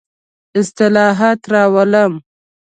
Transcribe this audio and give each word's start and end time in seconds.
اصلاحات 0.59 1.41
راولم. 1.53 2.13